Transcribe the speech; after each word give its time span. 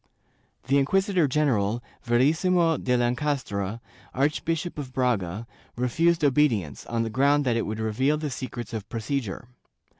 The 0.65 0.79
inquisitor 0.79 1.27
general, 1.27 1.83
Verissimo 2.01 2.75
de 2.77 2.97
Lencastre, 2.97 3.79
Archbishop 4.15 4.79
of 4.79 4.91
Braga, 4.91 5.45
refused 5.75 6.25
obedience, 6.25 6.87
on 6.87 7.03
the 7.03 7.11
ground 7.11 7.45
that 7.45 7.55
it 7.55 7.67
would 7.67 7.79
reveal 7.79 8.17
the 8.17 8.31
secrets 8.31 8.73
of 8.73 8.89
procedure. 8.89 9.47